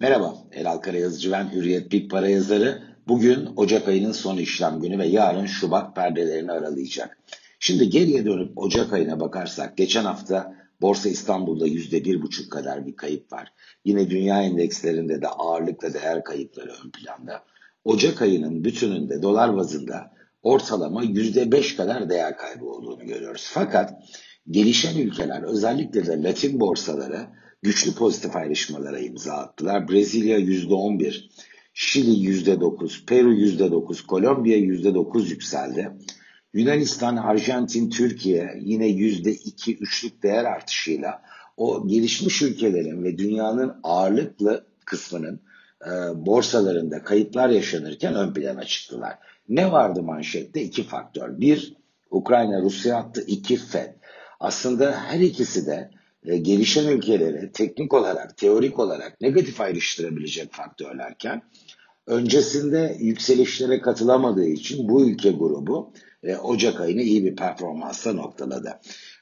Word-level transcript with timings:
Merhaba, 0.00 0.34
Elal 0.52 0.78
Karayazıcı 0.78 1.32
ben 1.32 1.52
Hürriyet 1.52 1.92
Big 1.92 2.10
Para 2.10 2.28
yazarı. 2.28 2.82
Bugün 3.08 3.48
Ocak 3.56 3.88
ayının 3.88 4.12
son 4.12 4.36
işlem 4.36 4.80
günü 4.80 4.98
ve 4.98 5.06
yarın 5.06 5.46
Şubat 5.46 5.96
perdelerini 5.96 6.52
aralayacak. 6.52 7.18
Şimdi 7.58 7.90
geriye 7.90 8.24
dönüp 8.24 8.58
Ocak 8.58 8.92
ayına 8.92 9.20
bakarsak 9.20 9.76
geçen 9.76 10.04
hafta 10.04 10.54
Borsa 10.80 11.08
İstanbul'da 11.08 11.66
yüzde 11.66 12.04
bir 12.04 12.22
buçuk 12.22 12.52
kadar 12.52 12.86
bir 12.86 12.96
kayıp 12.96 13.32
var. 13.32 13.52
Yine 13.84 14.10
dünya 14.10 14.42
endekslerinde 14.42 15.22
de 15.22 15.28
ağırlıkla 15.28 15.94
değer 15.94 16.24
kayıpları 16.24 16.70
ön 16.84 16.90
planda. 16.90 17.44
Ocak 17.84 18.22
ayının 18.22 18.64
bütününde 18.64 19.22
dolar 19.22 19.56
bazında 19.56 20.12
ortalama 20.42 21.02
yüzde 21.02 21.52
beş 21.52 21.76
kadar 21.76 22.10
değer 22.10 22.36
kaybı 22.36 22.64
olduğunu 22.64 23.06
görüyoruz. 23.06 23.50
Fakat 23.52 23.94
gelişen 24.50 24.98
ülkeler 24.98 25.42
özellikle 25.42 26.06
de 26.06 26.22
Latin 26.22 26.60
borsaları 26.60 27.26
güçlü 27.62 27.94
pozitif 27.94 28.36
ayrışmalara 28.36 28.98
imza 28.98 29.34
attılar. 29.34 29.88
Brezilya 29.88 30.38
%11, 30.38 31.30
Şili 31.74 32.10
%9, 32.10 33.06
Peru 33.06 33.34
%9, 33.34 34.06
Kolombiya 34.06 34.58
%9 34.58 35.28
yükseldi. 35.30 35.90
Yunanistan, 36.54 37.16
Arjantin, 37.16 37.90
Türkiye 37.90 38.54
yine 38.60 38.90
%2-3'lük 38.90 40.22
değer 40.22 40.44
artışıyla 40.44 41.22
o 41.56 41.88
gelişmiş 41.88 42.42
ülkelerin 42.42 43.04
ve 43.04 43.18
dünyanın 43.18 43.80
ağırlıklı 43.82 44.66
kısmının 44.84 45.40
e, 45.86 45.90
borsalarında 46.26 47.02
kayıplar 47.02 47.48
yaşanırken 47.48 48.14
ön 48.14 48.34
plana 48.34 48.64
çıktılar. 48.64 49.18
Ne 49.48 49.72
vardı 49.72 50.02
manşette? 50.02 50.62
İki 50.62 50.82
faktör. 50.82 51.40
Bir, 51.40 51.76
Ukrayna-Rusya 52.10 52.96
attı. 52.96 53.24
iki 53.26 53.56
FED. 53.56 53.94
Aslında 54.40 54.92
her 54.92 55.20
ikisi 55.20 55.66
de 55.66 55.90
e, 56.24 56.36
gelişen 56.36 56.88
ülkeleri 56.88 57.52
teknik 57.52 57.94
olarak, 57.94 58.36
teorik 58.36 58.78
olarak 58.78 59.20
negatif 59.20 59.60
ayrıştırabilecek 59.60 60.52
faktörlerken 60.52 61.42
öncesinde 62.06 62.96
yükselişlere 63.00 63.80
katılamadığı 63.80 64.46
için 64.46 64.88
bu 64.88 65.06
ülke 65.06 65.30
grubu 65.30 65.92
e, 66.22 66.36
Ocak 66.36 66.80
ayını 66.80 67.02
iyi 67.02 67.24
bir 67.24 67.36
performansla 67.36 68.12
noktaladı. 68.12 68.80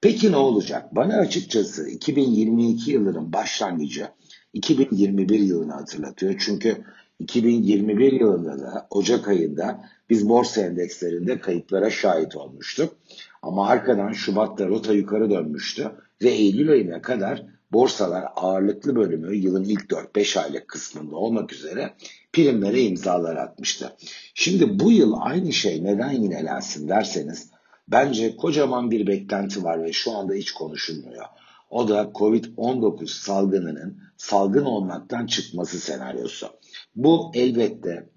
Peki 0.00 0.32
ne 0.32 0.36
olacak? 0.36 0.96
Bana 0.96 1.16
açıkçası 1.16 1.88
2022 1.88 2.90
yılının 2.90 3.32
başlangıcı 3.32 4.08
2021 4.52 5.38
yılını 5.40 5.72
hatırlatıyor. 5.72 6.34
Çünkü 6.38 6.84
2021 7.18 8.12
yılında 8.12 8.58
da 8.58 8.86
Ocak 8.90 9.28
ayında 9.28 9.84
biz 10.10 10.28
borsa 10.28 10.60
endekslerinde 10.60 11.40
kayıplara 11.40 11.90
şahit 11.90 12.36
olmuştuk. 12.36 12.96
Ama 13.42 13.68
arkadan 13.68 14.12
Şubat'ta 14.12 14.68
rota 14.68 14.92
yukarı 14.92 15.30
dönmüştü 15.30 15.92
ve 16.22 16.28
Eylül 16.28 16.70
ayına 16.70 17.02
kadar 17.02 17.46
borsalar 17.72 18.24
ağırlıklı 18.36 18.96
bölümü 18.96 19.36
yılın 19.36 19.64
ilk 19.64 19.82
4-5 19.82 20.40
aylık 20.40 20.68
kısmında 20.68 21.16
olmak 21.16 21.52
üzere 21.52 21.94
primlere 22.32 22.80
imzalar 22.82 23.36
atmıştı. 23.36 23.96
Şimdi 24.34 24.78
bu 24.78 24.92
yıl 24.92 25.14
aynı 25.20 25.52
şey 25.52 25.84
neden 25.84 26.10
yinelensin 26.10 26.88
derseniz 26.88 27.50
bence 27.88 28.36
kocaman 28.36 28.90
bir 28.90 29.06
beklenti 29.06 29.64
var 29.64 29.82
ve 29.82 29.92
şu 29.92 30.12
anda 30.12 30.34
hiç 30.34 30.52
konuşulmuyor. 30.52 31.24
O 31.70 31.88
da 31.88 32.02
Covid-19 32.02 33.06
salgınının 33.06 33.98
salgın 34.16 34.64
olmaktan 34.64 35.26
çıkması 35.26 35.78
senaryosu. 35.80 36.48
Bu 36.96 37.30
elbette 37.34 38.08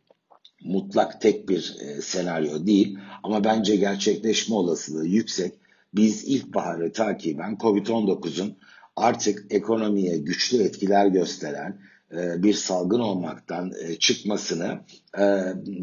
mutlak 0.64 1.22
tek 1.22 1.50
bir 1.50 1.76
e, 1.80 2.02
senaryo 2.02 2.66
değil 2.66 2.98
ama 3.24 3.44
bence 3.44 3.76
gerçekleşme 3.76 4.56
olasılığı 4.56 5.08
yüksek. 5.08 5.54
Biz 5.94 6.24
ilkbaharı 6.24 6.92
takiben 6.92 7.56
Covid-19'un 7.56 8.58
artık 8.96 9.46
ekonomiye 9.50 10.18
güçlü 10.18 10.64
etkiler 10.64 11.08
gösteren 11.08 11.80
e, 12.12 12.44
bir 12.44 12.54
salgın 12.54 13.00
olmaktan 13.00 13.72
e, 13.82 13.96
çıkmasını 13.96 14.80
e, 15.20 15.24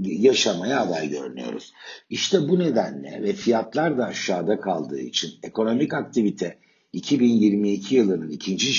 yaşamaya 0.03 0.81
aday 0.81 1.11
görünüyoruz. 1.11 1.72
İşte 2.11 2.48
bu 2.48 2.59
nedenle 2.59 3.22
ve 3.22 3.33
fiyatlar 3.33 3.98
da 3.98 4.05
aşağıda 4.05 4.60
kaldığı 4.60 5.00
için 5.00 5.31
ekonomik 5.43 5.94
aktivite 5.94 6.59
2022 6.93 7.94
yılının 7.94 8.31
ikinci 8.31 8.72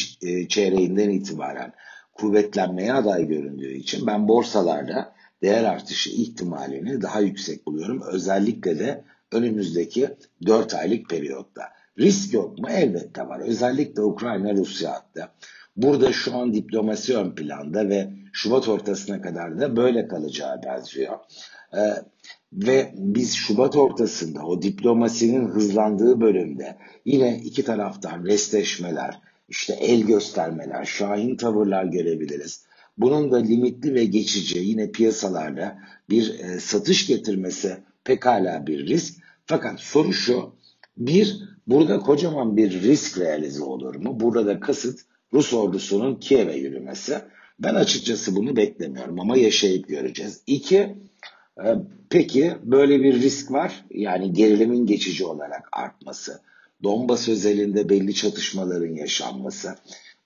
çeyreğinden 0.48 1.10
itibaren 1.10 1.74
kuvvetlenmeye 2.14 2.94
aday 2.94 3.28
göründüğü 3.28 3.74
için 3.74 4.08
ben 4.08 4.28
borsalarda 4.28 5.14
değer 5.42 5.64
artışı 5.64 6.10
ihtimalini 6.10 7.02
daha 7.02 7.20
yüksek 7.20 7.68
buluyorum. 7.68 8.02
Özellikle 8.12 8.80
de 8.80 9.04
önümüzdeki 9.32 10.10
4 10.46 10.74
aylık 10.74 11.10
periyotta. 11.10 11.64
Risk 12.00 12.34
yok 12.34 12.60
mu? 12.60 12.70
Elbette 12.70 13.28
var. 13.28 13.40
Özellikle 13.40 14.02
Ukrayna-Rusya 14.02 14.92
hattı. 14.92 15.30
Burada 15.76 16.12
şu 16.12 16.36
an 16.36 16.54
diplomasi 16.54 17.18
ön 17.18 17.36
planda 17.36 17.90
ve 17.90 18.14
Şubat 18.34 18.68
ortasına 18.68 19.22
kadar 19.22 19.60
da 19.60 19.76
böyle 19.76 20.08
kalacağı 20.08 20.64
benziyor. 20.64 21.18
Ee, 21.74 21.80
ve 22.54 22.92
biz 22.96 23.34
Şubat 23.34 23.76
ortasında 23.76 24.46
o 24.46 24.62
diplomasinin 24.62 25.48
hızlandığı 25.48 26.22
bölümde 26.22 26.78
yine 27.06 27.38
iki 27.44 27.64
taraftan 27.64 28.26
restleşmeler, 28.26 29.22
işte 29.50 29.74
el 29.74 30.02
göstermeler, 30.02 30.86
şahin 30.86 31.36
tavırlar 31.36 31.86
görebiliriz. 31.86 32.66
Bunun 32.98 33.32
da 33.32 33.38
limitli 33.38 33.94
ve 33.94 34.06
geçici 34.06 34.60
yine 34.60 34.92
piyasalarda 34.92 35.78
bir 36.10 36.40
e, 36.40 36.60
satış 36.60 37.08
getirmesi 37.08 37.78
pekala 38.04 38.68
bir 38.68 38.88
risk. 38.88 39.14
Fakat 39.46 39.80
soru 39.80 40.14
şu, 40.14 40.56
bir, 40.98 41.40
burada 41.68 42.00
kocaman 42.00 42.58
bir 42.58 42.82
risk 42.82 43.20
realize 43.20 43.64
olur 43.64 43.96
mu? 43.96 44.20
Burada 44.20 44.46
da 44.46 44.60
kasıt 44.60 45.00
Rus 45.34 45.54
ordusunun 45.54 46.16
Kiev'e 46.16 46.58
yürümesi. 46.58 47.18
Ben 47.60 47.76
açıkçası 47.76 48.36
bunu 48.36 48.56
beklemiyorum 48.56 49.20
ama 49.20 49.38
yaşayıp 49.38 49.88
göreceğiz. 49.88 50.42
İki, 50.48 50.78
e, 51.66 51.68
peki 52.10 52.54
böyle 52.64 53.04
bir 53.04 53.22
risk 53.22 53.52
var. 53.52 53.86
Yani 53.90 54.34
gerilimin 54.34 54.86
geçici 54.86 55.26
olarak 55.26 55.70
artması. 55.72 56.42
Donbas 56.84 57.30
özelinde 57.30 57.90
belli 57.90 58.14
çatışmaların 58.14 58.96
yaşanması. 58.96 59.76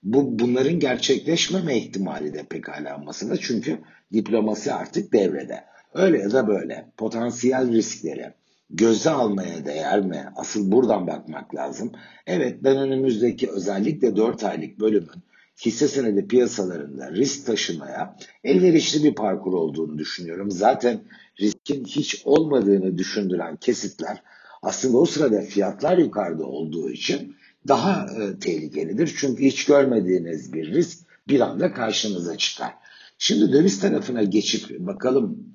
Bu 0.02 0.38
bunların 0.38 0.78
gerçekleşmeme 0.80 1.78
ihtimali 1.78 2.34
de 2.34 2.42
pekala 2.42 2.98
masada. 2.98 3.36
Çünkü 3.36 3.78
diplomasi 4.12 4.72
artık 4.72 5.12
devrede. 5.12 5.64
Öyle 5.94 6.18
ya 6.18 6.32
da 6.32 6.48
böyle 6.48 6.92
potansiyel 6.96 7.72
riskleri 7.72 8.32
göze 8.70 9.10
almaya 9.10 9.64
değer 9.64 10.00
mi? 10.00 10.26
Asıl 10.36 10.72
buradan 10.72 11.06
bakmak 11.06 11.54
lazım. 11.54 11.92
Evet 12.26 12.58
ben 12.64 12.76
önümüzdeki 12.76 13.50
özellikle 13.50 14.16
4 14.16 14.44
aylık 14.44 14.80
bölümün 14.80 15.22
hisse 15.64 15.88
senedi 15.88 16.28
piyasalarında 16.28 17.12
risk 17.12 17.46
taşımaya 17.46 18.16
elverişli 18.44 19.04
bir 19.04 19.14
parkur 19.14 19.52
olduğunu 19.52 19.98
düşünüyorum. 19.98 20.50
Zaten 20.50 21.00
riskin 21.40 21.84
hiç 21.84 22.22
olmadığını 22.24 22.98
düşündüren 22.98 23.56
kesitler 23.56 24.22
aslında 24.62 24.98
o 24.98 25.04
sırada 25.06 25.40
fiyatlar 25.40 25.98
yukarıda 25.98 26.44
olduğu 26.44 26.90
için 26.90 27.36
daha 27.68 28.06
e, 28.06 28.38
tehlikelidir. 28.38 29.14
Çünkü 29.18 29.44
hiç 29.44 29.64
görmediğiniz 29.64 30.52
bir 30.52 30.72
risk 30.72 30.98
bir 31.28 31.40
anda 31.40 31.72
karşınıza 31.72 32.36
çıkar. 32.36 32.74
Şimdi 33.18 33.52
döviz 33.52 33.80
tarafına 33.80 34.22
geçip 34.22 34.78
bakalım 34.78 35.54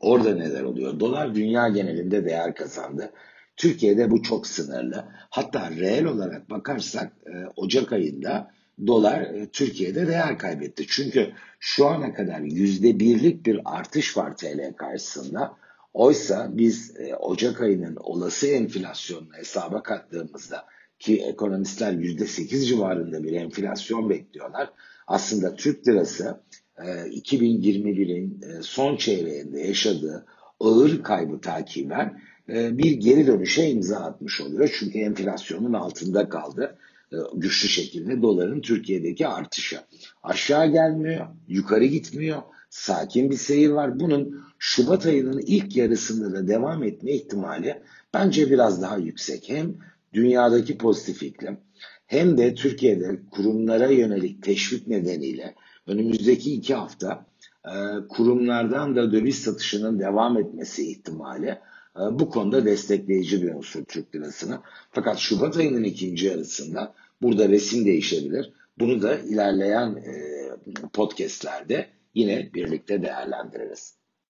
orada 0.00 0.34
neler 0.34 0.62
oluyor. 0.62 1.00
Dolar 1.00 1.34
dünya 1.34 1.68
genelinde 1.68 2.24
değer 2.24 2.54
kazandı. 2.54 3.12
Türkiye'de 3.56 4.10
bu 4.10 4.22
çok 4.22 4.46
sınırlı. 4.46 5.04
Hatta 5.30 5.70
reel 5.70 6.04
olarak 6.04 6.50
bakarsak 6.50 7.12
e, 7.26 7.46
Ocak 7.56 7.92
ayında 7.92 8.50
dolar 8.86 9.20
e, 9.20 9.46
Türkiye'de 9.46 10.06
değer 10.06 10.38
kaybetti. 10.38 10.86
Çünkü 10.88 11.32
şu 11.60 11.86
ana 11.86 12.14
kadar 12.14 12.40
yüzde 12.40 13.00
birlik 13.00 13.46
bir 13.46 13.60
artış 13.64 14.16
var 14.16 14.36
TL 14.36 14.72
karşısında. 14.76 15.56
Oysa 15.94 16.48
biz 16.52 17.00
e, 17.00 17.14
Ocak 17.16 17.60
ayının 17.60 17.96
olası 17.96 18.46
enflasyonunu 18.46 19.34
hesaba 19.34 19.82
kattığımızda 19.82 20.66
ki 21.00 21.22
ekonomistler 21.22 21.92
%8 21.92 22.66
civarında 22.66 23.22
bir 23.22 23.32
enflasyon 23.32 24.10
bekliyorlar. 24.10 24.70
Aslında 25.06 25.54
Türk 25.54 25.88
lirası 25.88 26.40
2021'in 26.78 28.40
e, 28.42 28.58
e, 28.58 28.62
son 28.62 28.96
çeyreğinde 28.96 29.60
yaşadığı 29.60 30.26
ağır 30.60 31.02
kaybı 31.02 31.40
takiben 31.40 32.20
e, 32.48 32.78
bir 32.78 32.92
geri 32.92 33.26
dönüşe 33.26 33.70
imza 33.70 33.96
atmış 33.96 34.40
oluyor. 34.40 34.74
Çünkü 34.78 34.98
enflasyonun 34.98 35.72
altında 35.72 36.28
kaldı 36.28 36.78
güçlü 37.34 37.68
şekilde 37.68 38.22
doların 38.22 38.60
Türkiye'deki 38.60 39.26
artışı. 39.26 39.80
Aşağı 40.22 40.66
gelmiyor, 40.66 41.26
yukarı 41.48 41.84
gitmiyor. 41.84 42.42
Sakin 42.70 43.30
bir 43.30 43.36
seyir 43.36 43.70
var. 43.70 44.00
Bunun 44.00 44.44
Şubat 44.58 45.06
ayının 45.06 45.38
ilk 45.46 45.76
yarısında 45.76 46.32
da 46.32 46.48
devam 46.48 46.82
etme 46.82 47.12
ihtimali 47.12 47.82
bence 48.14 48.50
biraz 48.50 48.82
daha 48.82 48.96
yüksek. 48.96 49.48
Hem 49.48 49.74
dünyadaki 50.14 50.78
pozitif 50.78 51.22
iklim 51.22 51.58
hem 52.06 52.38
de 52.38 52.54
Türkiye'de 52.54 53.20
kurumlara 53.30 53.90
yönelik 53.90 54.42
teşvik 54.42 54.86
nedeniyle 54.86 55.54
önümüzdeki 55.86 56.54
iki 56.54 56.74
hafta 56.74 57.26
e, 57.64 57.72
kurumlardan 58.08 58.96
da 58.96 59.12
döviz 59.12 59.38
satışının 59.38 59.98
devam 59.98 60.38
etmesi 60.38 60.90
ihtimali 60.90 61.48
e, 61.96 62.00
bu 62.10 62.30
konuda 62.30 62.64
destekleyici 62.64 63.42
bir 63.42 63.54
unsur 63.54 63.84
Türk 63.84 64.14
lirasını. 64.14 64.60
Fakat 64.90 65.18
Şubat 65.18 65.56
ayının 65.56 65.84
ikinci 65.84 66.26
yarısında 66.26 66.94
burada 67.22 67.48
resim 67.48 67.84
değişebilir. 67.84 68.52
Bunu 68.78 69.02
da 69.02 69.18
ilerleyen 69.18 69.96
e, 69.96 70.12
podcastlerde 70.92 71.86
yine 72.14 72.50
birlikte 72.54 73.02
değerlendiririz. 73.02 73.99